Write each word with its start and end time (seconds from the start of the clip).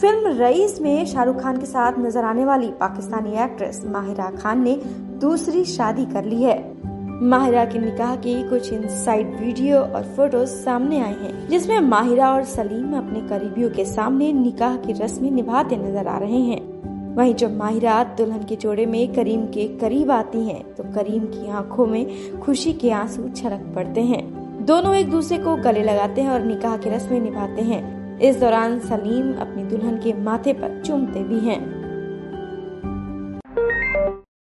Film 0.00 0.30
rice 0.38 0.80
में 0.80 1.06
शाहरुख 1.06 1.36
खान 1.36 1.56
के 1.56 1.66
साथ 1.66 1.92
नज़र 1.98 2.24
आने 2.24 2.44
वाली 2.44 2.66
पाकिस्तानी 2.66 3.38
एक्ट्रेस 3.44 3.82
माहिरा 3.86 4.30
खान 4.30 4.62
ने 4.62 4.74
दूसरी 5.20 5.64
शादी 5.64 6.04
कर 6.04 6.24
ली 6.24 6.42
है। 6.42 6.56
माहिरा 7.22 7.64
के 7.64 7.78
निकाह 7.78 8.16
की 8.16 8.48
कुछ 8.48 8.72
इनसाइड 8.72 9.40
वीडियो 9.40 9.78
और 9.78 10.02
फ़ोटोज़ 10.16 10.50
सामने 10.50 11.00
आए 11.00 11.14
हैं 11.14 11.48
जिसमें 11.48 11.80
माहिरा 11.80 12.30
और 12.32 12.44
सलीम 12.44 12.96
अपने 12.98 13.20
करीबियों 13.20 13.70
के 13.70 13.84
सामने 13.84 14.32
निकाह 14.32 14.76
की 14.76 14.92
रस्में 14.92 15.30
निभाते 15.30 15.76
नज़र 15.76 16.08
आ 16.08 16.18
रहे 16.18 16.40
हैं। 16.40 16.60
वहीं 17.16 17.34
जब 17.34 17.56
माहिरा 17.56 18.04
दुल्हन 18.04 18.44
के 18.44 18.56
जोड़े 18.56 18.86
में 18.86 19.14
करीम 19.14 19.46
के 19.46 19.68
करीब 19.78 20.10
आती 20.10 20.46
हैं, 20.48 20.62
तो 20.74 20.84
करीम 20.84 21.24
की 21.24 21.50
आँखों 21.50 21.86
में 21.86 22.40
खुशी 22.40 22.72
के 22.72 22.90
आँसू 22.90 23.28
छलक 23.28 23.72
पड़ते 23.74 24.00
हैं। 24.00 24.24
दोनों 24.66 24.94
एक 24.94 25.10
दूसरे 25.10 25.38
को 25.38 25.56
गले 25.56 25.82
लगाते 25.82 26.20
हैं 26.20 26.30
और 26.30 26.44
निकाह 26.44 26.76
की 26.76 26.90
रस्में 26.90 27.20
निभाते 27.20 27.62
हैं। 27.62 28.05
इस 28.22 28.40
दौरान 28.40 28.78
सलीम 28.78 29.34
अपनी 29.34 29.64
दुल्हन 29.64 29.96
के 29.96 30.12
माथे 30.12 30.52
पर 30.52 30.82
चूमते 30.86 31.22
भी 31.22 31.38
हैं। 31.38 31.75